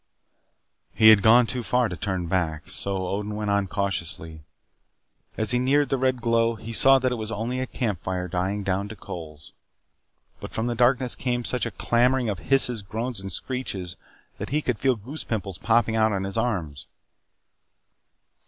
[0.95, 2.67] He had gone too far to turn back.
[2.69, 4.41] So Odin went on cautiously.
[5.37, 8.63] As he neared the red glow, he saw that it was only a campfire dying
[8.63, 9.51] down to coals.
[10.39, 13.95] But from the darkness came such a clamoring of hisses, groans, and screeches
[14.39, 16.87] that he could feel goose pimples popping out on his arms.